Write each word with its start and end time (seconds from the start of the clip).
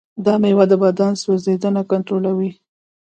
دا 0.25 0.33
مېوه 0.41 0.65
د 0.69 0.73
بدن 0.83 1.11
سوځیدنه 1.23 1.81
کنټرولوي. 1.91 2.51